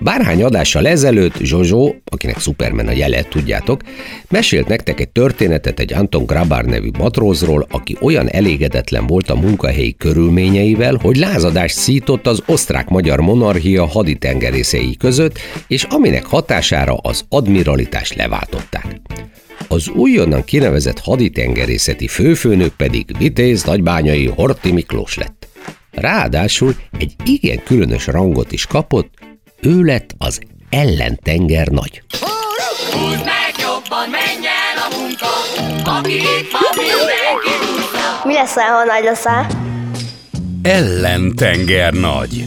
Bárhány 0.00 0.42
adással 0.42 0.86
ezelőtt 0.86 1.36
Zsozsó, 1.42 1.94
akinek 2.04 2.38
Superman 2.38 2.88
a 2.88 2.90
jele, 2.90 3.22
tudjátok, 3.22 3.80
mesélt 4.28 4.68
nektek 4.68 5.00
egy 5.00 5.08
történetet 5.08 5.80
egy 5.80 5.92
Anton 5.92 6.26
Grabár 6.26 6.64
nevű 6.64 6.88
matrózról, 6.98 7.66
aki 7.70 7.96
olyan 8.00 8.28
elégedetlen 8.28 9.06
volt 9.06 9.30
a 9.30 9.34
munkahelyi 9.34 9.94
körülményeivel, 9.94 10.98
hogy 11.02 11.16
lázadást 11.16 11.76
szított 11.76 12.26
az 12.26 12.42
osztrák-magyar 12.46 13.20
monarchia 13.20 13.86
haditengerészei 13.86 14.96
között, 14.96 15.38
és 15.66 15.82
aminek 15.82 16.26
hatására 16.26 16.94
az 16.94 17.24
admiralitást 17.28 18.14
leváltották. 18.14 19.00
Az 19.72 19.88
újonnan 19.88 20.44
kinevezett 20.44 20.98
haditengerészeti 20.98 22.08
főfőnök 22.08 22.74
pedig 22.76 23.16
Vitéz 23.18 23.64
nagybányai 23.64 24.26
Horti 24.26 24.72
Miklós 24.72 25.16
lett. 25.16 25.48
Ráadásul 25.90 26.74
egy 26.98 27.14
igen 27.24 27.62
különös 27.64 28.06
rangot 28.06 28.52
is 28.52 28.66
kapott, 28.66 29.14
ő 29.60 29.82
lett 29.82 30.14
az 30.18 30.40
ellentenger 30.70 31.68
nagy. 31.68 32.02
Húzd 32.90 33.24
meg 33.24 33.54
jobban, 33.58 34.08
menj 34.10 34.46
el 34.46 34.76
a 34.76 34.96
munka, 34.98 35.26
aki 35.98 36.14
itt 36.14 36.50
van, 36.52 36.72
mindenki 36.76 37.52
húzza. 37.60 38.22
Mi 38.24 38.32
lesz, 38.32 38.54
ha 38.54 38.84
nagy 38.84 39.04
leszel? 39.04 39.46
Ellentenger 40.62 41.92
nagy. 41.92 42.44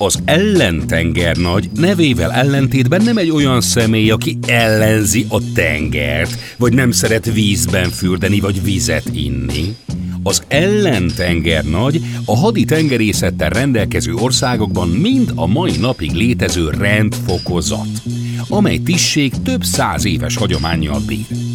Az 0.00 0.18
ellentenger 0.24 1.36
nagy 1.36 1.70
nevével 1.74 2.32
ellentétben 2.32 3.02
nem 3.02 3.18
egy 3.18 3.30
olyan 3.30 3.60
személy, 3.60 4.10
aki 4.10 4.38
ellenzi 4.46 5.26
a 5.28 5.52
tengert, 5.54 6.38
vagy 6.56 6.72
nem 6.72 6.90
szeret 6.90 7.32
vízben 7.32 7.90
fürdeni, 7.90 8.40
vagy 8.40 8.62
vizet 8.62 9.10
inni. 9.12 9.76
Az 10.22 10.42
ellentenger 10.48 11.64
nagy 11.64 12.00
a 12.24 12.36
hadi 12.36 12.64
tengerészettel 12.64 13.50
rendelkező 13.50 14.14
országokban 14.14 14.88
mind 14.88 15.32
a 15.34 15.46
mai 15.46 15.76
napig 15.76 16.12
létező 16.12 16.70
rendfokozat, 16.70 18.02
amely 18.48 18.78
tisztség 18.78 19.32
több 19.42 19.62
száz 19.62 20.04
éves 20.04 20.36
hagyományjal 20.36 21.00
bír. 21.06 21.47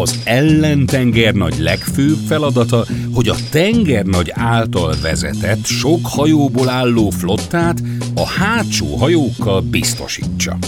Az 0.00 0.18
ellentengernagy 0.24 1.58
legfőbb 1.58 2.16
feladata, 2.26 2.86
hogy 3.14 3.28
a 3.28 3.34
tengernagy 3.50 4.30
által 4.34 4.94
vezetett, 5.02 5.64
sok 5.64 6.00
hajóból 6.02 6.68
álló 6.68 7.10
flottát 7.10 7.82
a 8.14 8.26
hátsó 8.26 8.96
hajókkal 8.96 9.60
biztosítsa. 9.60 10.58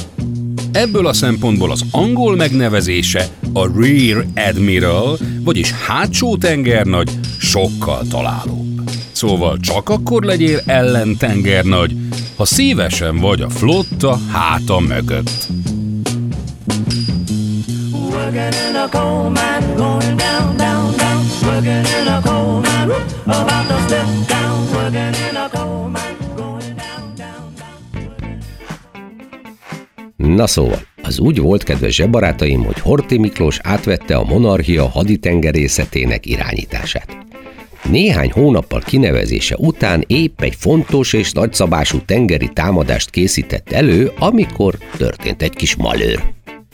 Ebből 0.72 1.06
a 1.06 1.12
szempontból 1.12 1.70
az 1.70 1.84
angol 1.90 2.36
megnevezése 2.36 3.28
a 3.52 3.66
Rear 3.80 4.26
Admiral, 4.34 5.18
vagyis 5.44 5.72
hátsó 5.72 6.36
tengernagy 6.36 7.10
sokkal 7.38 8.02
találóbb. 8.10 8.90
Szóval 9.12 9.58
csak 9.58 9.88
akkor 9.88 10.22
legyél 10.22 10.60
ellentengernagy, 10.66 11.96
ha 12.36 12.44
szívesen 12.44 13.18
vagy 13.18 13.40
a 13.40 13.50
flotta 13.50 14.18
háta 14.32 14.80
mögött. 14.80 15.48
Working 18.30 18.68
in 18.68 18.76
a 18.76 18.88
coal 18.88 19.30
mine, 19.30 19.74
going 19.76 20.16
down, 20.16 20.56
down, 20.56 20.96
down. 20.96 21.24
Working 21.42 21.86
in 22.00 22.06
a 22.06 22.20
coal 22.22 22.60
mine, 22.60 22.90
about 23.24 23.66
to 23.68 23.76
step 23.86 24.06
down. 24.28 24.72
Working 24.72 25.14
in 25.28 25.36
a 25.36 25.48
coal 25.48 25.88
mine. 25.88 26.16
Na 30.16 30.46
szóval, 30.46 30.80
az 31.02 31.18
úgy 31.18 31.40
volt, 31.40 31.62
kedves 31.62 31.94
zsebarátaim, 31.94 32.64
hogy 32.64 32.78
Horti 32.78 33.18
Miklós 33.18 33.58
átvette 33.62 34.16
a 34.16 34.24
monarchia 34.24 34.88
haditengerészetének 34.88 36.26
irányítását. 36.26 37.16
Néhány 37.82 38.30
hónappal 38.30 38.80
kinevezése 38.80 39.56
után 39.58 40.04
épp 40.06 40.40
egy 40.40 40.54
fontos 40.58 41.12
és 41.12 41.32
nagyszabású 41.32 41.98
tengeri 42.04 42.48
támadást 42.48 43.10
készített 43.10 43.72
elő, 43.72 44.12
amikor 44.18 44.78
történt 44.96 45.42
egy 45.42 45.54
kis 45.54 45.76
malőr. 45.76 46.22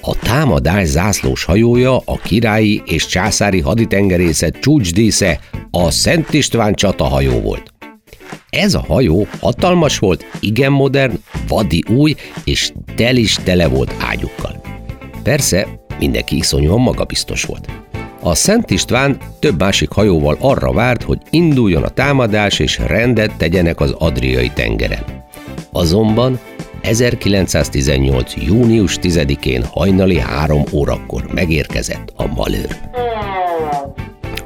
A 0.08 0.14
támadás 0.14 0.86
zászlós 0.86 1.44
hajója 1.44 1.96
a 1.96 2.16
királyi 2.22 2.82
és 2.84 3.06
császári 3.06 3.60
haditengerészet 3.60 4.58
csúcsdísze 4.60 5.40
a 5.70 5.90
Szent 5.90 6.32
István 6.32 6.74
csatahajó 6.74 7.40
volt. 7.40 7.72
Ez 8.50 8.74
a 8.74 8.84
hajó 8.86 9.26
hatalmas 9.40 9.98
volt, 9.98 10.24
igen 10.40 10.72
modern, 10.72 11.18
vadi 11.48 11.84
új, 11.88 12.14
és 12.44 12.72
tel 12.94 13.16
is 13.16 13.34
tele 13.34 13.68
volt 13.68 13.94
ágyukkal. 13.98 14.60
Persze, 15.22 15.66
mindenki 15.98 16.36
iszonyúan 16.36 16.80
magabiztos 16.80 17.44
volt. 17.44 17.68
A 18.20 18.34
Szent 18.34 18.70
István 18.70 19.18
több 19.38 19.58
másik 19.58 19.90
hajóval 19.90 20.36
arra 20.40 20.72
várt, 20.72 21.02
hogy 21.02 21.18
induljon 21.30 21.82
a 21.82 21.88
támadás 21.88 22.58
és 22.58 22.78
rendet 22.86 23.36
tegyenek 23.36 23.80
az 23.80 23.90
Adriai 23.98 24.50
tengeren. 24.54 25.24
Azonban 25.72 26.38
1918. 26.86 28.34
június 28.36 28.98
10-én 29.02 29.64
hajnali 29.64 30.18
három 30.18 30.62
órakor 30.72 31.26
megérkezett 31.32 32.12
a 32.16 32.26
malőr. 32.26 32.76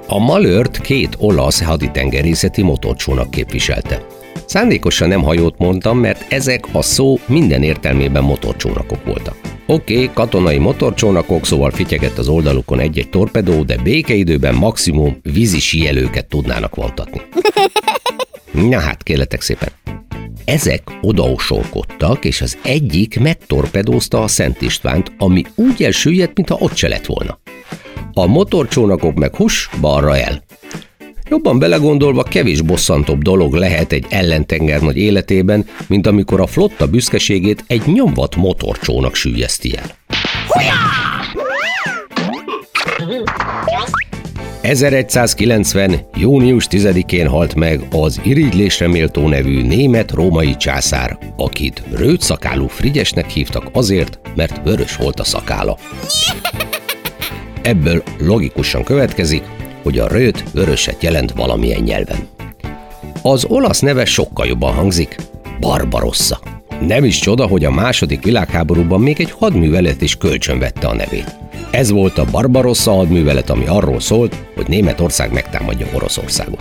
A 0.07 0.19
malőrt 0.19 0.81
két 0.81 1.17
olasz 1.19 1.63
haditengerészeti 1.63 2.63
motorcsónak 2.63 3.31
képviselte. 3.31 4.07
Szándékosan 4.47 5.09
nem 5.09 5.23
hajót 5.23 5.59
mondtam, 5.59 5.99
mert 5.99 6.33
ezek 6.33 6.65
a 6.73 6.83
szó 6.83 7.19
minden 7.27 7.63
értelmében 7.63 8.23
motorcsónakok 8.23 9.05
voltak. 9.05 9.37
Oké, 9.67 9.95
okay, 9.95 10.11
katonai 10.15 10.59
motorcsónakok, 10.59 11.47
szóval 11.47 11.71
fityegett 11.71 12.19
az 12.19 12.29
oldalukon 12.29 12.81
egy-egy 12.81 13.11
torpedó, 13.11 13.63
de 13.63 13.77
békeidőben 13.77 14.55
maximum 14.55 15.17
vízi 15.23 15.61
síelőket 15.61 16.27
tudnának 16.27 16.75
vontatni. 16.75 17.21
Na 18.71 18.79
hát, 18.79 19.03
kérletek 19.03 19.41
szépen. 19.41 19.69
Ezek 20.45 20.83
odaosonkodtak, 21.01 22.25
és 22.25 22.41
az 22.41 22.59
egyik 22.63 23.21
megtorpedózta 23.21 24.23
a 24.23 24.29
Szent 24.29 24.63
Istvánt, 24.63 25.13
ami 25.19 25.43
úgy 25.55 25.83
elsüllyedt, 25.83 26.37
mintha 26.37 26.57
ott 26.59 26.77
se 26.77 26.89
lett 26.89 27.07
volna. 27.07 27.39
A 28.13 28.27
motorcsónakok 28.27 29.15
meg 29.15 29.37
hus, 29.37 29.71
balra 29.81 30.17
el. 30.17 30.43
Jobban 31.29 31.59
belegondolva 31.59 32.23
kevés 32.23 32.61
bosszantóbb 32.61 33.23
dolog 33.23 33.55
lehet 33.55 33.93
egy 33.93 34.07
ellentenger 34.09 34.81
nagy 34.81 34.97
életében, 34.97 35.67
mint 35.87 36.07
amikor 36.07 36.41
a 36.41 36.47
flotta 36.47 36.87
büszkeségét 36.87 37.65
egy 37.67 37.83
nyomvat 37.87 38.37
motorcsónak 38.37 39.15
sűjeszti 39.15 39.77
el. 39.77 39.97
1190. 44.63 46.01
június 46.17 46.67
10-én 46.71 47.29
halt 47.29 47.55
meg 47.55 47.81
az 47.91 48.21
irigylésre 48.23 48.89
méltó 48.89 49.29
nevű 49.29 49.63
német-római 49.63 50.57
császár, 50.57 51.19
akit 51.37 51.83
rőtszakálú 51.97 52.67
Frigyesnek 52.67 53.29
hívtak 53.29 53.69
azért, 53.73 54.21
mert 54.35 54.61
vörös 54.65 54.97
volt 54.97 55.21
a 55.21 55.25
szakála. 55.25 55.77
Ebből 57.63 58.03
logikusan 58.19 58.85
következik, 58.85 59.43
hogy 59.83 59.99
a 59.99 60.09
rőt 60.09 60.45
vöröset 60.53 61.03
jelent 61.03 61.33
valamilyen 61.33 61.83
nyelven. 61.83 62.29
Az 63.23 63.45
olasz 63.45 63.81
neve 63.81 64.05
sokkal 64.05 64.47
jobban 64.47 64.73
hangzik, 64.73 65.17
Barbarossa. 65.61 66.41
Nem 66.87 67.05
is 67.05 67.19
csoda, 67.19 67.47
hogy 67.47 67.65
a 67.65 67.71
második 67.71 68.23
világháborúban 68.23 69.01
még 69.01 69.21
egy 69.21 69.31
hadművelet 69.31 70.03
is 70.03 70.17
kölcsönvette 70.17 70.87
a 70.87 70.95
nevét. 70.95 71.40
Ez 71.71 71.91
volt 71.91 72.19
a 72.19 72.25
Barbarossa 72.31 72.91
hadművelet, 72.91 73.51
ami 73.51 73.67
arról 73.67 74.01
szólt, 74.01 74.37
hogy 74.55 74.69
Németország 74.69 75.33
megtámadja 75.33 75.87
Oroszországot. 75.95 76.61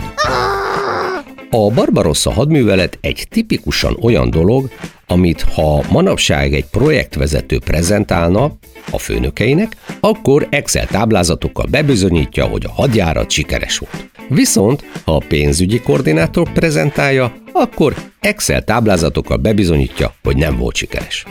A 1.49 1.71
Barbarossa 1.71 2.31
hadművelet 2.31 2.97
egy 3.01 3.27
tipikusan 3.29 3.97
olyan 4.01 4.29
dolog, 4.29 4.69
amit 5.07 5.41
ha 5.41 5.83
manapság 5.91 6.53
egy 6.53 6.65
projektvezető 6.65 7.59
prezentálna 7.59 8.51
a 8.91 8.97
főnökeinek, 8.97 9.75
akkor 9.99 10.47
Excel 10.49 10.85
táblázatokkal 10.85 11.65
bebizonyítja, 11.65 12.45
hogy 12.45 12.65
a 12.65 12.71
hadjárat 12.71 13.31
sikeres 13.31 13.77
volt. 13.77 14.09
Viszont, 14.27 14.85
ha 15.05 15.15
a 15.15 15.23
pénzügyi 15.27 15.79
koordinátor 15.79 16.51
prezentálja, 16.51 17.33
akkor 17.53 17.95
Excel 18.19 18.63
táblázatokkal 18.63 19.37
bebizonyítja, 19.37 20.13
hogy 20.23 20.37
nem 20.37 20.57
volt 20.57 20.75
sikeres. 20.75 21.25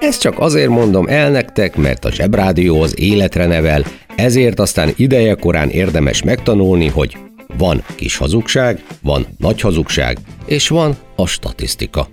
Ezt 0.00 0.20
csak 0.20 0.38
azért 0.38 0.68
mondom 0.68 1.06
el 1.08 1.30
nektek, 1.30 1.76
mert 1.76 2.04
a 2.04 2.10
Zsebrádió 2.10 2.82
az 2.82 3.00
életre 3.00 3.46
nevel, 3.46 3.84
ezért 4.16 4.60
aztán 4.60 4.92
ideje 4.96 5.34
korán 5.34 5.68
érdemes 5.70 6.22
megtanulni, 6.22 6.86
hogy 6.86 7.16
van 7.56 7.84
kis 7.94 8.16
hazugság, 8.16 8.82
van 9.02 9.26
nagy 9.38 9.60
hazugság, 9.60 10.18
és 10.46 10.68
van 10.68 10.96
a 11.16 11.26
statisztika. 11.26 12.08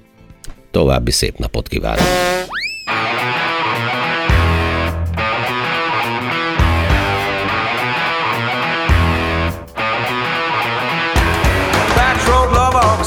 További 0.71 1.11
szép 1.11 1.37
napot 1.37 1.67
kívánok! 1.67 2.05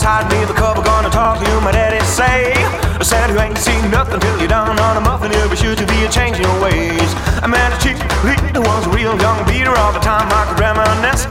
Hide 0.09 0.29
me 0.31 0.47
the 0.47 0.55
cover. 0.55 0.83
Gonna 0.83 1.11
talk 1.11 1.45
to 1.45 1.51
you, 1.51 1.61
my 1.61 1.73
daddy 1.73 1.99
say. 1.99 2.68
I 2.99 3.05
said 3.05 3.31
you 3.31 3.39
ain't 3.39 3.57
seen 3.57 3.91
nothing 3.91 4.19
till 4.19 4.39
you're 4.39 4.49
down 4.49 4.79
on 4.79 4.97
a 4.97 5.01
muffin. 5.01 5.31
You'll 5.31 5.49
be 5.49 5.57
sure 5.57 5.77
to 5.77 5.87
be 5.87 6.05
a 6.05 6.11
change 6.11 6.37
in 6.37 6.43
your 6.43 6.61
ways. 6.61 7.15
I 7.39 7.47
met 7.47 7.71
a 7.71 7.79
chick 7.79 7.97
who 7.97 8.61
was 8.61 8.87
a 8.87 8.91
real 8.91 9.15
young 9.23 9.47
beater 9.47 9.71
all 9.71 9.93
the 9.93 10.03
time. 10.03 10.27
I 10.35 10.43
could 10.51 10.59
reminisce. 10.59 11.25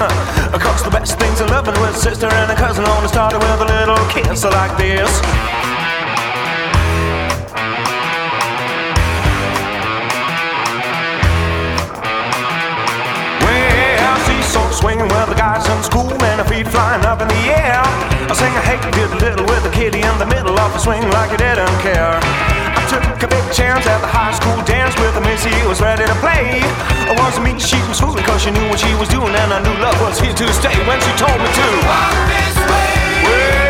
Of 0.56 0.62
course, 0.64 0.82
the 0.82 0.92
best 0.92 1.20
things 1.20 1.42
in 1.42 1.48
loving 1.48 1.76
with 1.82 1.92
a 1.92 2.00
sister 2.00 2.28
and 2.28 2.52
a 2.52 2.56
cousin 2.56 2.86
only 2.86 3.10
started 3.10 3.40
with 3.40 3.60
a 3.60 3.66
little 3.68 4.00
kiss 4.08 4.46
like 4.46 4.78
this. 4.78 5.12
Swinging 14.78 15.08
with 15.08 15.30
the 15.30 15.34
guys 15.34 15.68
in 15.68 15.82
school 15.82 16.14
and 16.14 16.40
her 16.40 16.46
feet 16.46 16.68
flying 16.68 17.04
up 17.04 17.20
in 17.20 17.28
the 17.28 17.34
air. 17.50 18.17
I 18.28 18.36
sing 18.36 18.52
a 18.52 18.60
hate 18.60 18.84
did 18.92 19.08
little 19.24 19.46
with 19.48 19.64
the 19.64 19.72
kitty 19.72 20.04
in 20.04 20.16
the 20.20 20.28
middle 20.28 20.60
of 20.60 20.74
the 20.76 20.80
swing 20.80 21.00
like 21.16 21.32
he 21.32 21.38
didn't 21.40 21.72
care. 21.80 22.20
I 22.20 22.84
took 22.92 23.24
a 23.24 23.28
big 23.32 23.46
chance 23.56 23.88
at 23.88 24.04
the 24.04 24.12
high 24.12 24.36
school 24.36 24.60
dance 24.68 25.00
with 25.00 25.16
a 25.16 25.24
missy 25.24 25.48
who 25.64 25.72
was 25.72 25.80
ready 25.80 26.04
to 26.04 26.18
play. 26.20 26.60
It 27.08 27.16
wasn't 27.16 27.48
me, 27.48 27.56
she 27.56 27.80
was 27.88 28.04
fooling 28.04 28.28
cause 28.28 28.44
she 28.44 28.52
knew 28.52 28.68
what 28.68 28.84
she 28.84 28.92
was 29.00 29.08
doing 29.08 29.32
and 29.32 29.50
I 29.56 29.64
knew 29.64 29.80
love 29.80 29.96
was 30.04 30.20
here 30.20 30.36
to 30.36 30.46
stay 30.52 30.76
when 30.84 31.00
she 31.00 31.12
told 31.16 31.40
me 31.40 31.48
to. 31.48 31.68
Walk 31.88 32.16
this 32.28 32.56
way. 32.68 32.92
Well, 33.24 33.67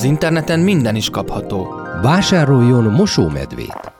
Az 0.00 0.06
interneten 0.06 0.60
minden 0.60 0.94
is 0.96 1.10
kapható. 1.10 1.74
Vásároljon 2.02 2.84
mosómedvét. 2.84 3.92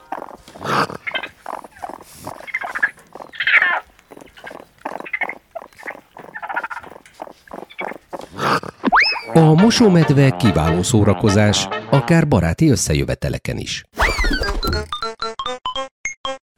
A 9.33 9.53
mosómedve 9.53 10.35
kiváló 10.37 10.83
szórakozás, 10.83 11.67
akár 11.89 12.27
baráti 12.27 12.69
összejöveteleken 12.69 13.57
is. 13.57 13.83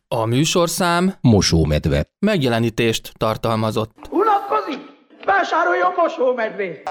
A 0.08 0.26
műsorszám 0.26 1.14
Mosómedve. 1.22 2.06
megjelenítést 2.20 3.12
tartalmazott. 3.18 3.92
Unatkozik? 4.10 4.80
Vásároljon 5.26 5.94
mosómedvét! 5.98 6.90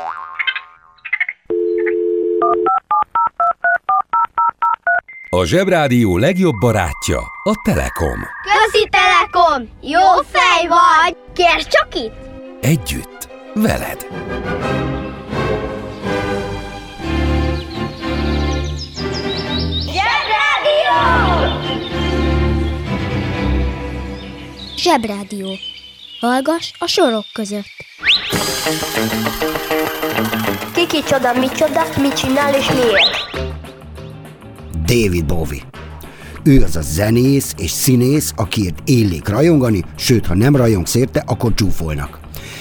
A 5.34 5.44
Zsebrádió 5.44 6.16
legjobb 6.16 6.54
barátja 6.60 7.18
a 7.42 7.52
Telekom. 7.64 8.18
Közi 8.42 8.88
Telekom! 8.90 9.68
Jó 9.80 10.00
fej 10.32 10.66
vagy! 10.68 11.16
Kérd 11.34 11.66
csak 11.66 11.94
itt! 11.94 12.14
Együtt, 12.60 13.28
veled. 13.54 14.06
Zsebrádió! 19.92 20.98
Zsebrádió. 24.76 25.58
Hallgass 26.20 26.72
a 26.78 26.86
sorok 26.86 27.24
között. 27.32 27.74
Kiki 30.74 31.02
csoda, 31.02 31.32
mi 31.32 31.48
csoda, 31.48 31.82
mit 32.00 32.14
csinál 32.14 32.54
és 32.54 32.68
miért? 32.68 33.31
David 34.92 35.26
Bowie. 35.26 35.62
Ő 36.44 36.62
az 36.62 36.76
a 36.76 36.80
zenész 36.82 37.54
és 37.58 37.70
színész, 37.70 38.32
akiért 38.36 38.82
illik 38.84 39.28
rajongani, 39.28 39.84
sőt, 39.96 40.26
ha 40.26 40.34
nem 40.34 40.56
rajongsz 40.56 40.94
érte, 40.94 41.22
akkor 41.26 41.54
csúfolnak. 41.54 42.20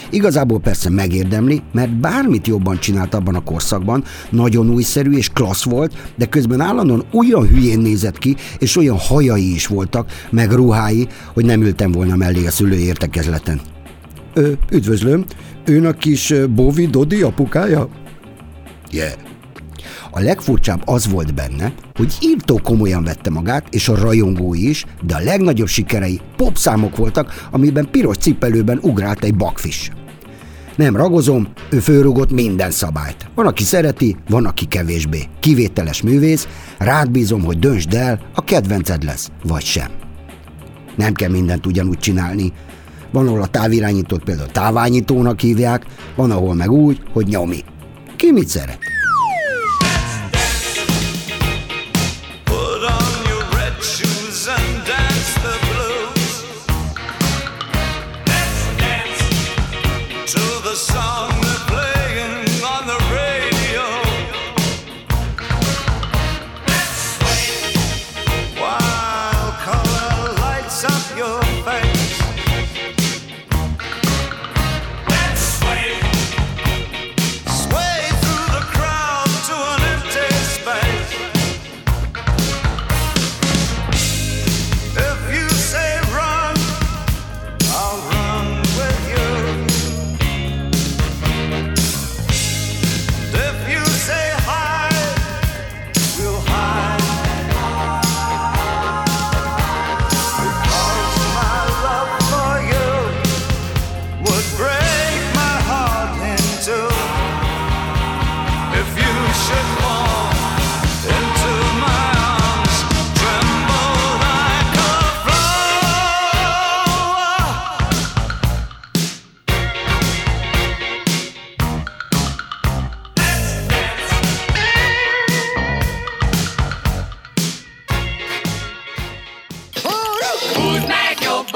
Igazából 0.10 0.60
persze 0.60 0.90
megérdemli, 0.90 1.62
mert 1.72 2.00
bármit 2.00 2.48
jobban 2.48 2.80
csinált 2.80 3.14
abban 3.14 3.36
a 3.36 3.44
korszakban, 3.44 4.04
nagyon 4.30 4.70
újszerű 4.70 5.12
és 5.12 5.30
klassz 5.30 5.64
volt, 5.64 6.14
de 6.16 6.26
közben 6.26 6.62
állandóan 6.62 7.06
olyan 7.12 7.48
hülyén 7.48 7.80
nézett 7.80 8.18
ki, 8.18 8.36
és 8.60 8.78
olyan 8.78 8.98
hajai 8.98 9.54
is 9.54 9.68
voltak, 9.68 10.12
meg 10.30 10.52
ruhái, 10.52 11.08
hogy 11.34 11.46
nem 11.46 11.62
ültem 11.62 11.92
volna 11.92 12.16
mellé 12.16 12.46
a 12.46 12.52
szülői 12.52 12.86
értekezleten. 12.86 13.62
Ö, 14.34 14.52
üdvözlöm, 14.72 15.26
ön 15.66 15.86
a 15.86 15.92
kis 15.92 16.30
ö, 16.30 16.48
Bowie 16.48 16.88
Dodi 16.88 17.22
apukája? 17.22 17.90
Yeah. 18.92 19.31
A 20.12 20.20
legfurcsább 20.20 20.82
az 20.86 21.08
volt 21.10 21.34
benne, 21.34 21.74
hogy 21.94 22.18
írtó 22.22 22.60
komolyan 22.64 23.04
vette 23.04 23.30
magát, 23.30 23.66
és 23.70 23.90
a 23.90 23.96
rajongói 23.96 24.70
is, 24.70 24.86
de 25.06 25.16
a 25.16 25.24
legnagyobb 25.24 25.68
sikerei 25.68 26.22
popszámok 26.36 26.96
voltak, 26.96 27.48
amiben 27.52 27.88
piros 27.92 28.18
cipelőben 28.18 28.80
ugrált 28.82 29.24
egy 29.24 29.36
bakfis. 29.36 29.92
Nem 30.76 30.96
ragozom, 30.96 31.48
ő 31.70 31.80
fölrugott 31.80 32.32
minden 32.32 32.72
szabályt. 32.72 33.30
Van, 33.36 33.48
aki 33.48 33.64
szereti, 33.64 34.18
van, 34.30 34.46
aki 34.46 34.66
kevésbé. 34.66 35.24
Kivételes 35.40 36.02
művész, 36.02 36.48
rád 36.78 37.12
bízom, 37.12 37.44
hogy 37.44 37.60
döntsd 37.60 37.94
el, 37.94 38.20
a 38.36 38.44
kedvenced 38.44 39.04
lesz, 39.04 39.32
vagy 39.44 39.64
sem. 39.64 39.90
Nem 40.96 41.14
kell 41.14 41.30
mindent 41.30 41.66
ugyanúgy 41.66 42.00
csinálni. 42.00 42.54
Van, 43.12 43.28
ahol 43.28 43.42
a 43.42 43.48
távirányítót 43.48 44.24
például 44.24 44.50
táványítónak 44.50 45.40
hívják, 45.40 45.86
van, 46.16 46.32
ahol 46.32 46.54
meg 46.54 46.72
úgy, 46.72 47.02
hogy 47.14 47.28
nyomi. 47.28 47.64
Ki 48.16 48.32
mit 48.32 48.48
szeret? 48.48 48.91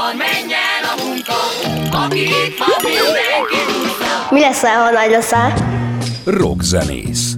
Jobban, 0.05 0.17
menj 0.17 0.53
el 0.53 0.83
a 0.91 1.03
munka, 1.05 1.33
aki 2.05 2.19
itt 2.19 2.57
van, 2.57 2.81
mindenki 2.83 3.59
húzza. 3.67 4.27
Mi 4.29 4.39
lesz, 4.39 4.61
ha 4.61 4.91
nagy 4.91 5.09
leszel? 5.09 5.53
Rockzenész. 6.23 7.37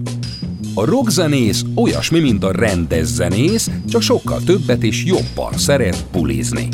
A 0.74 0.86
rockzenész 0.86 1.64
olyasmi, 1.76 2.20
mint 2.20 2.44
a 2.44 2.52
rendes 2.52 3.06
zenész, 3.06 3.70
csak 3.90 4.02
sokkal 4.02 4.40
többet 4.46 4.84
és 4.84 5.04
jobban 5.06 5.58
szeret 5.58 6.06
bulizni. 6.12 6.68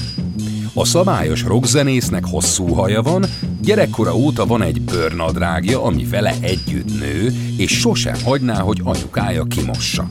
A 0.73 0.85
szabályos 0.85 1.43
rockzenésznek 1.43 2.25
hosszú 2.25 2.73
haja 2.73 3.01
van, 3.01 3.25
gyerekkora 3.61 4.15
óta 4.15 4.45
van 4.45 4.61
egy 4.61 4.81
bőrnadrágja, 4.81 5.83
ami 5.83 6.05
vele 6.05 6.33
együtt 6.41 6.99
nő, 6.99 7.33
és 7.57 7.79
sosem 7.79 8.15
hagyná, 8.23 8.59
hogy 8.59 8.81
anyukája 8.83 9.43
kimossa. 9.43 10.09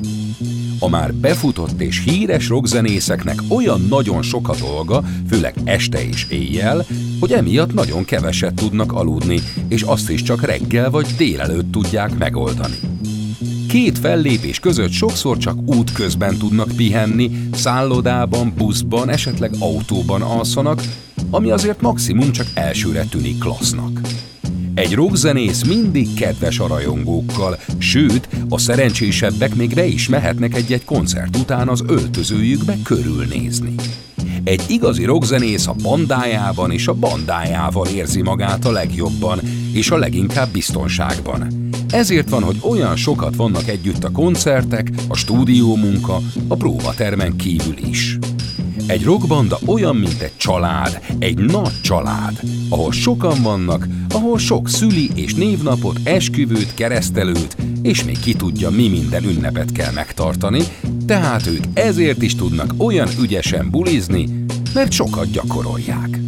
A 0.83 0.89
már 0.89 1.15
befutott 1.15 1.81
és 1.81 2.03
híres 2.05 2.49
rockzenészeknek 2.49 3.39
olyan 3.49 3.81
nagyon 3.89 4.23
sok 4.23 4.49
a 4.49 4.57
dolga, 4.57 5.03
főleg 5.29 5.55
este 5.65 6.07
és 6.09 6.27
éjjel, 6.31 6.87
hogy 7.21 7.33
emiatt 7.33 7.75
nagyon 7.75 8.05
keveset 8.05 8.55
tudnak 8.55 8.93
aludni, 8.93 9.41
és 9.69 9.83
azt 9.83 10.11
is 10.11 10.23
csak 10.23 10.43
reggel 10.43 10.91
vagy 10.91 11.07
délelőtt 11.17 11.73
tudják 11.73 12.19
megoldani. 12.19 12.75
Két 13.69 13.99
fellépés 13.99 14.59
között 14.61 14.91
sokszor 14.91 15.37
csak 15.39 15.57
útközben 15.65 16.37
tudnak 16.37 16.73
pihenni, 16.77 17.31
szállodában, 17.53 18.53
buszban, 18.57 19.09
esetleg 19.09 19.51
autóban 19.59 20.23
alszanak, 20.23 20.83
ami 21.31 21.51
azért 21.51 21.81
maximum 21.81 22.33
csak 22.33 22.47
elsőre 22.55 23.05
tűnik 23.05 23.39
klassznak. 23.39 24.01
Egy 24.75 24.95
rockzenész 24.95 25.65
mindig 25.65 26.15
kedves 26.15 26.59
a 26.59 26.67
rajongókkal, 26.67 27.59
sőt, 27.79 28.29
a 28.49 28.59
szerencsésebbek 28.59 29.55
még 29.55 29.75
be 29.75 29.87
is 29.87 30.09
mehetnek 30.09 30.55
egy-egy 30.55 30.85
koncert 30.85 31.37
után 31.37 31.69
az 31.69 31.85
öltözőjükbe 31.87 32.77
körülnézni. 32.83 33.75
Egy 34.45 34.63
igazi 34.69 35.05
rockzenész 35.05 35.67
a 35.67 35.75
bandájában 35.83 36.71
és 36.71 36.87
a 36.87 36.95
bandájával 36.95 37.87
érzi 37.87 38.23
magát 38.23 38.65
a 38.65 38.71
legjobban, 38.71 39.41
és 39.73 39.91
a 39.91 39.97
leginkább 39.97 40.49
biztonságban. 40.53 41.71
Ezért 41.91 42.29
van, 42.29 42.43
hogy 42.43 42.57
olyan 42.61 42.97
sokat 42.97 43.37
vannak 43.37 43.69
együtt 43.69 44.05
a 44.05 44.11
koncertek, 44.11 44.91
a 45.09 45.17
stúdiómunka, 45.17 46.21
a 46.49 46.55
próbatermen 46.55 47.37
kívül 47.37 47.77
is. 47.89 48.19
Egy 48.87 49.05
rockbanda 49.05 49.59
olyan, 49.67 49.97
mint 49.97 50.21
egy 50.21 50.37
család, 50.37 51.01
egy 51.19 51.39
nagy 51.39 51.81
család, 51.83 52.41
ahol 52.69 52.93
sokan 52.93 53.43
vannak, 53.43 53.87
ahol 54.09 54.39
sok 54.39 54.69
szüli 54.69 55.11
és 55.15 55.35
névnapot, 55.35 56.01
esküvőt, 56.05 56.75
keresztelőt, 56.75 57.57
és 57.83 58.05
még 58.05 58.19
ki 58.19 58.35
tudja, 58.35 58.71
mi 58.71 58.89
minden 58.89 59.25
ünnepet 59.25 59.73
kell 59.73 59.93
megtartani, 59.93 60.63
tehát 61.07 61.47
ők 61.47 61.65
ezért 61.75 62.23
is 62.23 62.35
tudnak 62.35 62.75
olyan 62.77 63.09
ügyesen 63.21 63.71
bulizni, 63.71 64.45
mert 64.75 64.93
sokat 64.93 65.31
gyakorolják. 65.31 66.21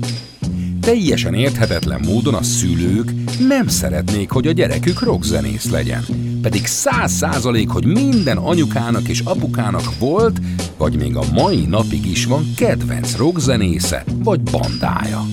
Teljesen 0.80 1.34
érthetetlen 1.34 2.00
módon 2.04 2.34
a 2.34 2.42
szülők 2.42 3.12
nem 3.48 3.68
szeretnék, 3.68 4.30
hogy 4.30 4.46
a 4.46 4.52
gyerekük 4.52 5.02
rockzenész 5.02 5.70
legyen. 5.70 6.04
Pedig 6.44 6.66
száz 6.66 7.12
százalék, 7.12 7.68
hogy 7.68 7.84
minden 7.86 8.36
anyukának 8.36 9.08
és 9.08 9.20
apukának 9.20 9.98
volt, 9.98 10.38
vagy 10.76 10.96
még 10.96 11.16
a 11.16 11.22
mai 11.32 11.66
napig 11.68 12.06
is 12.06 12.24
van 12.24 12.52
kedvenc 12.56 13.16
rockzenésze, 13.16 14.04
vagy 14.24 14.40
bandája. 14.40 15.26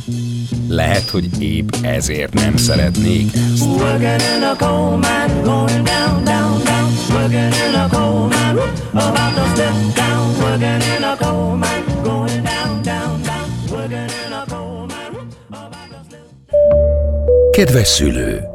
Lehet, 0.67 1.09
hogy 1.09 1.41
épp 1.41 1.75
ezért 1.81 2.33
nem 2.33 2.57
szeretnék 2.57 3.35
ezt. 3.35 3.65
Working 3.65 4.21
in 4.37 4.43
a 4.43 4.55
coal 4.57 4.97
mine, 4.97 5.41
going 5.43 5.83
down, 5.83 6.23
down, 6.23 6.63
down. 6.63 6.91
Working 7.09 7.53
in 7.69 7.75
a 7.75 7.87
coal 7.91 8.27
mine, 8.27 8.61
about 8.93 9.35
to 9.35 9.45
step 9.53 9.73
down. 9.95 10.35
Working 10.39 10.81
in 10.97 11.03
a 11.03 11.15
coal 11.17 11.55
mine, 11.55 12.01
going 12.03 12.43
down, 12.43 12.81
down, 12.81 13.21
down. 13.21 13.47
Working 13.69 14.09
in 14.25 14.33
a 14.33 14.45
coal 14.47 14.85
mine, 14.85 15.27
about 15.49 15.89
to 15.89 15.99
step 16.07 17.51
Kedves 17.51 17.87
szülő! 17.87 18.51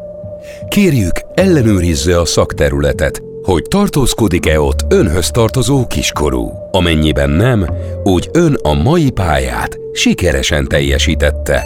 Kérjük, 0.69 1.15
ellenőrizze 1.37 2.20
a 2.20 2.25
szakterületet, 2.25 3.22
hogy 3.42 3.62
tartózkodik-e 3.62 4.61
ott 4.61 4.85
önhöz 4.88 5.31
tartozó 5.31 5.87
kiskorú. 5.87 6.53
Amennyiben 6.70 7.31
nem, 7.31 7.66
úgy 8.05 8.29
ön 8.33 8.59
a 8.62 8.75
mai 8.75 9.11
pályát 9.11 9.79
sikeresen 9.92 10.68
teljesítette. 10.68 11.62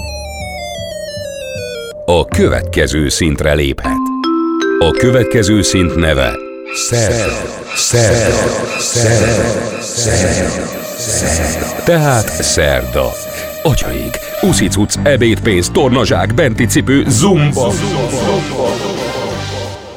A 2.07 2.25
következő 2.25 3.09
szintre 3.09 3.55
léphet. 3.55 3.99
A 4.79 4.91
következő 4.91 5.63
szint 5.63 5.97
neve 5.97 6.33
Szerda. 6.75 7.33
Szerda. 7.75 8.79
Szerda. 8.79 9.81
Szerda. 9.81 10.63
Szerda. 10.99 11.83
Tehát 11.85 12.43
szerda. 12.43 13.13
Atyaik, 13.63 14.19
uszicuc, 14.43 14.95
ebédpénz, 15.03 15.69
tornazsák, 15.69 16.35
benti 16.35 16.67
cipő, 16.67 17.05
zumba. 17.09 17.73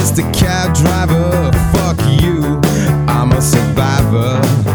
Mr. 0.00 0.22
Cab 0.32 0.74
Driver, 0.74 1.52
fuck 1.72 1.98
you, 2.22 2.58
I'm 3.06 3.32
a 3.32 3.42
survivor. 3.42 4.69